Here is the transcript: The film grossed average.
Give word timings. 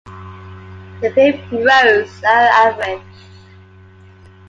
The 1.01 1.11
film 1.13 1.33
grossed 1.61 2.23
average. 2.23 3.03